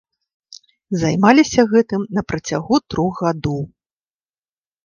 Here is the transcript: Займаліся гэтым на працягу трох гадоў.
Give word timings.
Займаліся 1.01 1.61
гэтым 1.73 2.01
на 2.19 2.25
працягу 2.33 2.75
трох 2.95 3.13
гадоў. 3.27 3.61